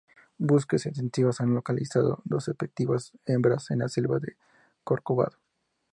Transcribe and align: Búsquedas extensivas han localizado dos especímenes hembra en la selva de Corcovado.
Búsquedas 0.39 0.87
extensivas 0.87 1.41
han 1.41 1.53
localizado 1.53 2.21
dos 2.25 2.47
especímenes 2.47 3.11
hembra 3.27 3.57
en 3.69 3.77
la 3.77 3.87
selva 3.87 4.17
de 4.17 4.35
Corcovado. 4.83 5.37